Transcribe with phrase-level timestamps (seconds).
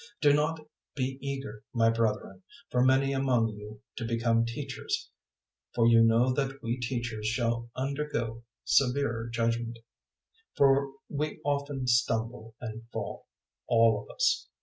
[0.01, 0.59] 003:001 Do not
[0.95, 5.11] be eager, my brethren, for many among you to become teachers;
[5.75, 9.77] for you know that we teachers shall undergo severer judgement.
[10.57, 13.27] 003:002 For we often stumble and fall,
[13.67, 14.47] all of us.